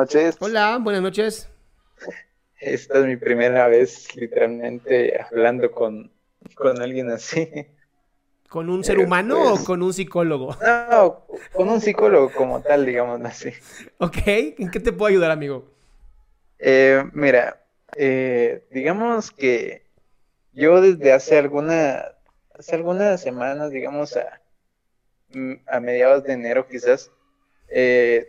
noches. 0.00 0.36
Hola, 0.40 0.78
buenas 0.80 1.02
noches. 1.02 1.48
Esta 2.58 2.98
es 3.00 3.04
mi 3.06 3.16
primera 3.16 3.68
vez 3.68 4.14
literalmente 4.16 5.20
hablando 5.20 5.70
con, 5.70 6.10
con 6.54 6.80
alguien 6.80 7.10
así. 7.10 7.48
¿Con 8.48 8.70
un 8.70 8.82
ser 8.82 8.98
Eh, 8.98 9.04
humano 9.04 9.36
pues- 9.38 9.60
o 9.60 9.64
con 9.64 9.82
un 9.82 9.92
psicólogo? 9.92 10.56
No, 10.90 11.26
con 11.52 11.68
un 11.68 11.80
psicólogo 11.80 12.32
como 12.32 12.60
tal, 12.62 12.86
digamos 12.86 13.20
así. 13.24 13.50
Ok, 13.98 14.16
¿en 14.26 14.70
qué 14.70 14.80
te 14.80 14.92
puedo 14.92 15.10
ayudar, 15.10 15.30
amigo? 15.30 15.70
Eh, 16.58 17.04
mira, 17.12 17.62
eh, 17.96 18.64
digamos 18.70 19.30
que 19.30 19.86
yo 20.52 20.80
desde 20.80 21.12
hace 21.12 21.38
alguna, 21.38 22.04
hace 22.58 22.74
algunas 22.74 23.20
semanas, 23.20 23.70
digamos 23.70 24.16
a, 24.16 24.40
a 25.66 25.80
mediados 25.80 26.24
de 26.24 26.32
enero 26.32 26.66
quizás, 26.66 27.10
eh, 27.68 28.26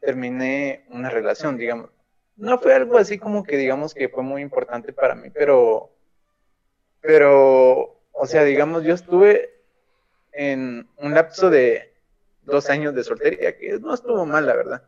terminé 0.00 0.84
una 0.88 1.10
relación, 1.10 1.56
digamos. 1.56 1.90
No 2.36 2.58
fue 2.58 2.74
algo 2.74 2.96
así 2.98 3.18
como 3.18 3.44
que 3.44 3.56
digamos 3.56 3.94
que 3.94 4.08
fue 4.08 4.22
muy 4.22 4.42
importante 4.42 4.92
para 4.92 5.14
mí, 5.14 5.30
pero, 5.30 5.90
pero, 7.00 8.00
o 8.12 8.26
sea, 8.26 8.44
digamos, 8.44 8.82
yo 8.84 8.94
estuve 8.94 9.50
en 10.32 10.88
un 10.96 11.14
lapso 11.14 11.50
de 11.50 11.92
dos 12.42 12.70
años 12.70 12.94
de 12.94 13.04
soltería, 13.04 13.56
que 13.56 13.78
no 13.78 13.94
estuvo 13.94 14.24
mal, 14.24 14.46
la 14.46 14.56
verdad. 14.56 14.82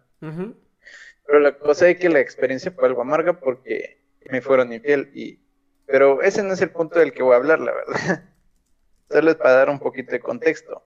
Pero 1.26 1.40
la 1.40 1.58
cosa 1.58 1.88
es 1.88 1.98
que 1.98 2.08
la 2.08 2.20
experiencia 2.20 2.72
fue 2.72 2.88
algo 2.88 3.02
amarga 3.02 3.38
porque 3.38 3.98
me 4.30 4.40
fueron 4.40 4.72
infiel 4.72 5.10
y... 5.14 5.38
Pero 5.86 6.22
ese 6.22 6.42
no 6.42 6.54
es 6.54 6.60
el 6.62 6.70
punto 6.70 6.98
del 6.98 7.12
que 7.12 7.22
voy 7.22 7.34
a 7.34 7.36
hablar, 7.36 7.60
la 7.60 7.72
verdad. 7.72 8.24
Solo 9.10 9.30
es 9.30 9.36
para 9.36 9.54
dar 9.54 9.68
un 9.68 9.78
poquito 9.78 10.12
de 10.12 10.20
contexto. 10.20 10.82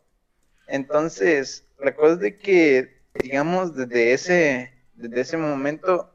Entonces, 0.66 1.64
la 1.78 1.94
cosa 1.94 2.14
es 2.14 2.20
de 2.20 2.38
que, 2.38 2.95
digamos, 3.22 3.74
desde 3.74 4.12
ese, 4.12 4.72
desde 4.94 5.20
ese 5.20 5.36
momento, 5.36 6.12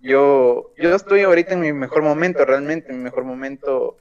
yo, 0.00 0.72
yo 0.76 0.94
estoy 0.94 1.22
ahorita 1.22 1.54
en 1.54 1.60
mi 1.60 1.72
mejor 1.72 2.02
momento, 2.02 2.44
realmente, 2.44 2.90
en 2.90 2.98
mi 2.98 3.04
mejor 3.04 3.24
momento 3.24 3.98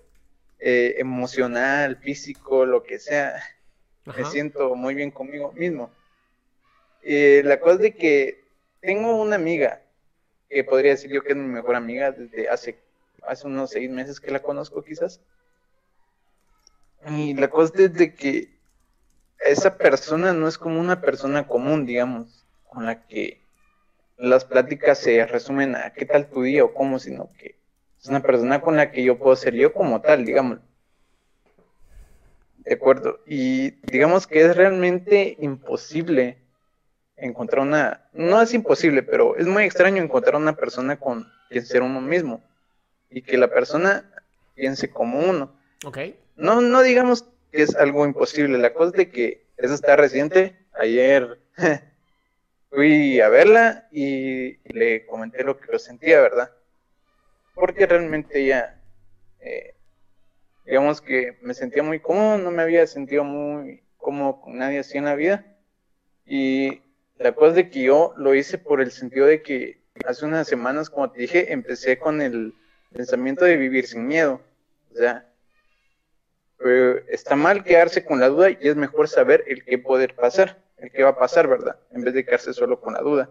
eh, 0.59 0.96
emocional, 0.97 1.97
físico, 1.97 2.66
lo 2.66 2.84
que 2.84 3.00
sea. 3.00 3.41
Me 4.06 4.24
siento 4.25 4.74
muy 4.75 4.96
bien 4.96 5.12
conmigo 5.12 5.52
mismo. 5.52 5.91
Eh, 7.03 7.41
la 7.44 7.59
cosa 7.59 7.75
es 7.75 7.81
de 7.81 7.96
que 7.96 8.46
tengo 8.80 9.22
una 9.22 9.36
amiga 9.36 9.81
que 10.50 10.63
podría 10.63 10.91
decir 10.91 11.12
yo 11.12 11.24
que 11.24 11.34
es 11.34 11.36
mi 11.36 11.47
mejor 11.47 11.75
amiga 11.75 12.12
desde 12.12 12.47
hace, 12.47 12.80
hace 13.24 13.47
unos 13.47 13.72
seis 13.72 13.90
meses 13.90 14.19
que 14.19 14.31
la 14.31 14.41
conozco 14.41 14.84
quizás. 14.84 15.19
Y 17.09 17.34
la 17.34 17.50
cosa 17.50 17.74
es 17.84 17.94
de 17.94 18.13
que 18.13 18.56
esa 19.40 19.78
persona 19.78 20.34
no 20.34 20.48
es 20.48 20.58
como 20.58 20.80
una 20.80 21.02
persona 21.02 21.48
común, 21.48 21.86
digamos, 21.86 22.46
con 22.66 22.86
la 22.86 23.06
que 23.08 23.42
las 24.18 24.46
pláticas 24.46 24.98
se 24.98 25.25
resumen 25.25 25.75
a 25.75 25.94
qué 25.94 26.06
tal 26.06 26.30
tu 26.30 26.42
día 26.42 26.64
o 26.64 26.74
cómo, 26.74 27.00
sino 27.00 27.31
que 27.34 27.56
es 28.00 28.08
una 28.08 28.22
persona 28.22 28.62
con 28.62 28.75
la 28.75 28.92
que 28.92 29.03
yo 29.03 29.18
puedo 29.18 29.36
ser 29.36 29.53
yo 29.53 29.74
como 29.74 30.02
tal, 30.02 30.25
digamos. 30.25 30.59
De 32.58 32.74
acuerdo. 32.74 33.20
Y 33.25 33.72
digamos 33.92 34.28
que 34.28 34.42
es 34.42 34.56
realmente 34.56 35.38
imposible 35.40 36.38
encontrar 37.16 37.62
una, 37.62 38.09
no 38.14 38.42
es 38.42 38.54
imposible, 38.54 39.04
pero 39.04 39.36
es 39.38 39.48
muy 39.48 39.64
extraño 39.64 40.04
encontrar 40.04 40.36
una 40.36 40.56
persona 40.56 40.98
con 40.98 41.28
quien 41.50 41.66
ser 41.66 41.81
uno 41.81 42.02
mismo 42.02 42.44
y 43.09 43.22
que 43.22 43.38
la 43.38 43.48
persona 43.48 44.09
piense 44.56 44.90
como 44.90 45.19
uno. 45.19 45.52
Ok. 45.86 46.00
No, 46.36 46.62
no 46.62 46.81
digamos 46.81 47.25
es 47.62 47.75
algo 47.75 48.06
imposible, 48.06 48.57
la 48.57 48.73
cosa 48.73 48.91
de 48.91 49.09
que 49.09 49.47
eso 49.57 49.73
está 49.73 49.95
reciente. 49.95 50.56
Ayer 50.73 51.40
fui 52.69 53.19
a 53.22 53.29
verla 53.29 53.88
y 53.91 54.57
le 54.72 55.06
comenté 55.06 55.44
lo 55.44 55.57
que 55.57 55.72
yo 55.72 55.79
sentía, 55.79 56.22
¿verdad? 56.22 56.51
Porque 57.53 57.85
realmente 57.85 58.40
ella, 58.40 58.81
eh, 59.40 59.75
digamos 60.66 61.01
que 61.01 61.38
me 61.41 61.53
sentía 61.53 61.84
muy 61.84 62.00
cómodo, 62.00 62.38
no 62.38 62.51
me 62.51 62.62
había 62.62 62.85
sentido 62.85 63.23
muy 63.23 63.84
cómodo 63.97 64.41
con 64.41 64.57
nadie 64.57 64.79
así 64.79 64.97
en 64.97 65.06
la 65.06 65.16
vida. 65.16 65.45
Y 66.25 66.81
la 67.18 67.34
cosa 67.34 67.53
de 67.53 67.69
que 67.69 67.84
yo 67.84 68.13
lo 68.18 68.35
hice 68.35 68.57
por 68.57 68.81
el 68.81 68.91
sentido 68.91 69.25
de 69.25 69.41
que 69.41 69.81
hace 70.06 70.25
unas 70.25 70.47
semanas, 70.47 70.89
como 70.89 71.12
te 71.12 71.22
dije, 71.22 71.51
empecé 71.51 71.97
con 71.97 72.22
el 72.22 72.53
pensamiento 72.94 73.45
de 73.45 73.57
vivir 73.57 73.88
sin 73.88 74.06
miedo. 74.06 74.41
O 74.91 74.95
sea, 74.95 75.28
eh, 76.66 77.03
está 77.09 77.35
mal 77.35 77.63
quedarse 77.63 78.03
con 78.06 78.19
la 78.19 78.29
duda 78.29 78.50
y 78.51 78.57
es 78.62 78.75
mejor 78.75 79.07
saber 79.07 79.44
el 79.47 79.63
qué 79.63 79.78
poder 79.78 80.16
pasar, 80.16 80.62
el 80.78 80.91
qué 80.91 81.03
va 81.03 81.09
a 81.12 81.18
pasar, 81.18 81.47
¿verdad? 81.47 81.79
En 81.91 82.03
vez 82.03 82.13
de 82.13 82.25
quedarse 82.25 82.53
solo 82.53 82.79
con 82.79 82.94
la 82.94 83.01
duda. 83.01 83.29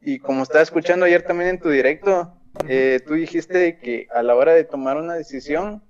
Y 0.00 0.18
como 0.18 0.42
estaba 0.42 0.62
escuchando 0.62 1.06
ayer 1.06 1.22
también 1.22 1.50
en 1.50 1.60
tu 1.60 1.68
directo, 1.68 2.34
eh, 2.68 3.00
tú 3.06 3.14
dijiste 3.14 3.78
que 3.78 4.08
a 4.12 4.22
la 4.22 4.34
hora 4.34 4.54
de 4.54 4.64
tomar 4.64 4.96
una 4.96 5.14
decisión, 5.14 5.82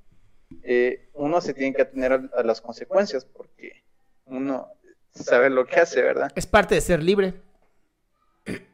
eh, 0.62 1.08
uno 1.14 1.40
se 1.40 1.54
tiene 1.54 1.74
que 1.74 1.82
atener 1.82 2.12
a, 2.12 2.30
a 2.34 2.42
las 2.42 2.60
consecuencias 2.60 3.24
porque 3.24 3.84
uno 4.24 4.68
sabe 5.14 5.50
lo 5.50 5.66
que 5.66 5.80
hace, 5.80 6.02
¿verdad? 6.02 6.32
Es 6.34 6.46
parte 6.46 6.74
de 6.74 6.80
ser 6.80 7.02
libre. 7.02 7.34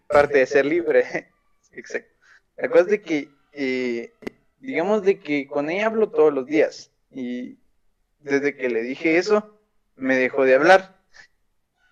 parte 0.08 0.38
de 0.38 0.46
ser 0.46 0.64
libre. 0.64 1.04
Exacto. 1.72 2.14
La 2.56 2.68
cosa 2.68 2.82
es 2.82 2.88
de 2.88 3.02
que, 3.02 3.28
eh, 3.52 4.12
digamos 4.60 5.02
de 5.02 5.18
que 5.18 5.46
con 5.46 5.68
ella 5.68 5.86
hablo 5.86 6.08
todos 6.08 6.32
los 6.32 6.46
días 6.46 6.90
y 7.16 7.58
desde 8.20 8.54
que 8.54 8.68
le 8.68 8.82
dije 8.82 9.16
eso, 9.16 9.58
me 9.96 10.16
dejó 10.16 10.44
de 10.44 10.54
hablar. 10.54 11.00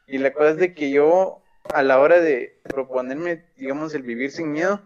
Y 0.07 0.19
la 0.19 0.35
cosa 0.35 0.51
es 0.51 0.57
de 0.59 0.75
que 0.75 0.91
yo, 0.91 1.43
a 1.73 1.83
la 1.83 1.99
hora 1.99 2.21
de 2.21 2.61
proponerme, 2.63 3.47
digamos, 3.57 3.95
el 3.95 4.03
vivir 4.03 4.31
sin 4.31 4.53
miedo, 4.53 4.83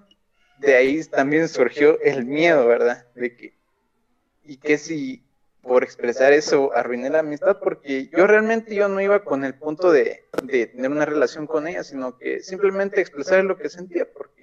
de 0.60 0.76
ahí 0.76 1.02
también 1.04 1.48
surgió 1.48 2.00
el 2.02 2.24
miedo, 2.24 2.68
¿verdad? 2.68 3.04
De 3.16 3.34
que, 3.34 3.54
y 4.44 4.58
que 4.58 4.78
si 4.78 5.24
por 5.60 5.82
expresar 5.82 6.32
eso 6.32 6.72
arruiné 6.72 7.10
la 7.10 7.18
amistad, 7.18 7.58
porque 7.58 8.08
yo 8.16 8.28
realmente 8.28 8.76
yo 8.76 8.88
no 8.88 9.00
iba 9.00 9.24
con 9.24 9.44
el 9.44 9.54
punto 9.54 9.90
de, 9.90 10.28
de 10.44 10.68
tener 10.68 10.90
una 10.90 11.04
relación 11.04 11.48
con 11.48 11.66
ella, 11.66 11.82
sino 11.82 12.16
que 12.16 12.40
simplemente 12.40 13.00
expresar 13.00 13.44
lo 13.44 13.58
que 13.58 13.68
sentía, 13.68 14.06
porque 14.10 14.37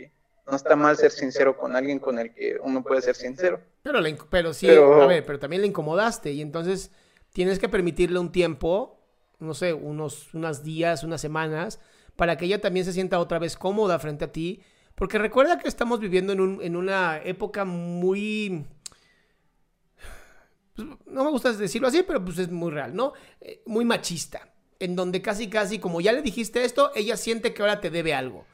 no 0.47 0.56
está 0.56 0.75
mal 0.75 0.95
ser 0.97 1.12
sincero 1.12 1.57
con 1.57 1.75
alguien 1.75 2.00
con 2.00 2.19
el 2.19 2.33
que 2.33 2.57
uno 2.62 2.83
puede 2.83 3.01
ser 3.01 3.15
sincero. 3.15 3.59
Pero, 3.83 4.00
pero 4.30 4.53
sí, 4.53 4.68
Pero- 4.68 5.01
a 5.01 5.07
ver, 5.07 5.25
pero 5.25 5.39
también 5.39 5.62
le 5.62 5.68
incomodaste 5.68 6.31
y 6.31 6.42
entonces 6.42 6.92
tienes 7.33 7.59
que 7.59 7.69
permitirle 7.69 8.19
un 8.19 8.31
tiempo 8.31 8.95
no 9.39 9.53
sé, 9.53 9.74
unos, 9.74 10.33
unos 10.33 10.63
días, 10.63 11.03
unas 11.03 11.21
semanas, 11.21 11.80
para 12.15 12.38
que 12.38 12.45
ella 12.45 12.62
también 12.62 12.86
se 12.86 12.94
sienta 12.94 13.19
otra 13.19 13.39
vez 13.39 13.57
cómoda 13.57 14.00
frente 14.00 14.25
a 14.25 14.31
ti. 14.31 14.62
Porque 14.95 15.18
recuerda 15.18 15.59
que 15.59 15.68
estamos 15.68 16.00
viviendo 16.00 16.31
en, 16.33 16.39
un, 16.39 16.62
en 16.62 16.75
una 16.75 17.21
época 17.24 17.65
muy... 17.65 18.65
pues, 20.75 20.88
no 21.06 21.25
me 21.25 21.31
gusta 21.31 21.51
decirlo 21.53 21.88
así, 21.89 22.03
pero 22.03 22.24
pues 22.24 22.38
es 22.39 22.50
muy 22.50 22.71
real, 22.71 22.95
¿no? 22.95 23.13
Eh, 23.42 23.62
muy 23.65 23.83
machista. 23.83 24.50
En 24.80 24.95
donde 24.95 25.21
casi, 25.21 25.50
casi, 25.50 25.80
como 25.80 26.00
ya 26.01 26.13
le 26.13 26.21
dijiste 26.21 26.63
esto, 26.63 26.92
ella 26.95 27.18
siente 27.18 27.53
que 27.53 27.62
ahora 27.62 27.81
te 27.81 27.89
debe 27.89 28.13
algo. 28.13 28.45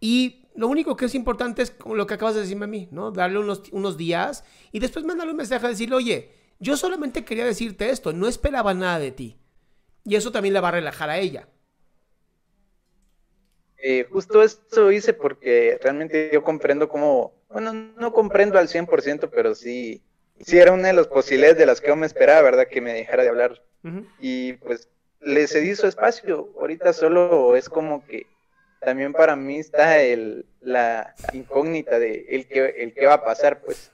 Y 0.00 0.46
lo 0.58 0.66
único 0.66 0.96
que 0.96 1.04
es 1.04 1.14
importante 1.14 1.62
es 1.62 1.70
como 1.70 1.94
lo 1.94 2.08
que 2.08 2.14
acabas 2.14 2.34
de 2.34 2.40
decirme 2.40 2.64
a 2.64 2.68
mí, 2.68 2.88
¿no? 2.90 3.12
Darle 3.12 3.38
unos, 3.38 3.62
unos 3.70 3.96
días 3.96 4.42
y 4.72 4.80
después 4.80 5.04
mandarle 5.04 5.30
un 5.30 5.36
mensaje 5.36 5.64
a 5.64 5.68
decirle, 5.68 5.94
oye, 5.94 6.32
yo 6.58 6.76
solamente 6.76 7.24
quería 7.24 7.44
decirte 7.44 7.90
esto, 7.90 8.12
no 8.12 8.26
esperaba 8.26 8.74
nada 8.74 8.98
de 8.98 9.12
ti. 9.12 9.38
Y 10.02 10.16
eso 10.16 10.32
también 10.32 10.54
la 10.54 10.60
va 10.60 10.68
a 10.68 10.72
relajar 10.72 11.10
a 11.10 11.18
ella. 11.18 11.48
Eh, 13.76 14.08
justo 14.10 14.42
eso 14.42 14.90
hice 14.90 15.12
porque 15.12 15.78
realmente 15.80 16.28
yo 16.32 16.42
comprendo 16.42 16.88
cómo, 16.88 17.34
bueno, 17.48 17.72
no 17.72 18.12
comprendo 18.12 18.58
al 18.58 18.66
100%, 18.66 19.30
pero 19.32 19.54
sí, 19.54 20.02
sí 20.40 20.58
era 20.58 20.72
una 20.72 20.88
de 20.88 20.94
las 20.94 21.06
posibilidades 21.06 21.58
de 21.58 21.66
las 21.66 21.80
que 21.80 21.86
yo 21.86 21.94
me 21.94 22.06
esperaba, 22.06 22.42
¿verdad? 22.42 22.66
Que 22.66 22.80
me 22.80 22.94
dejara 22.94 23.22
de 23.22 23.28
hablar. 23.28 23.62
Y 24.18 24.54
pues 24.54 24.88
le 25.20 25.46
cedí 25.46 25.76
su 25.76 25.86
espacio. 25.86 26.52
Ahorita 26.58 26.92
solo 26.92 27.54
es 27.54 27.68
como 27.68 28.04
que 28.04 28.26
también 28.80 29.12
para 29.12 29.36
mí 29.36 29.58
está 29.58 30.00
el, 30.02 30.46
la 30.60 31.14
incógnita 31.32 31.98
de 31.98 32.26
el 32.30 32.48
que, 32.48 32.66
el 32.78 32.94
que 32.94 33.06
va 33.06 33.14
a 33.14 33.24
pasar, 33.24 33.60
pues. 33.60 33.92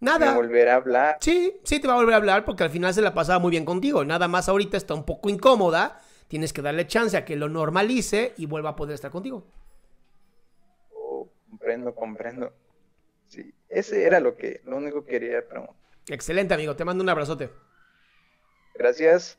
Me 0.00 0.06
Nada. 0.06 0.34
volverá 0.34 0.74
a 0.74 0.76
hablar. 0.76 1.18
Sí, 1.20 1.60
sí 1.62 1.78
te 1.78 1.86
va 1.86 1.94
a 1.94 1.96
volver 1.96 2.14
a 2.14 2.18
hablar 2.18 2.44
porque 2.44 2.64
al 2.64 2.70
final 2.70 2.94
se 2.94 3.02
la 3.02 3.12
pasaba 3.12 3.38
muy 3.38 3.50
bien 3.50 3.66
contigo. 3.66 4.04
Nada 4.04 4.28
más 4.28 4.48
ahorita 4.48 4.76
está 4.76 4.94
un 4.94 5.04
poco 5.04 5.28
incómoda. 5.28 6.00
Tienes 6.28 6.52
que 6.52 6.62
darle 6.62 6.86
chance 6.86 7.16
a 7.16 7.24
que 7.24 7.36
lo 7.36 7.48
normalice 7.48 8.32
y 8.36 8.46
vuelva 8.46 8.70
a 8.70 8.76
poder 8.76 8.94
estar 8.94 9.10
contigo. 9.10 9.44
Oh, 10.94 11.28
comprendo, 11.50 11.94
comprendo. 11.94 12.52
Sí, 13.26 13.52
ese 13.68 14.04
era 14.04 14.20
lo 14.20 14.36
que, 14.36 14.62
lo 14.64 14.76
único 14.76 15.04
que 15.04 15.10
quería 15.12 15.46
preguntar. 15.46 15.76
Excelente, 16.08 16.54
amigo. 16.54 16.74
Te 16.76 16.84
mando 16.84 17.02
un 17.04 17.10
abrazote. 17.10 17.50
Gracias. 18.74 19.38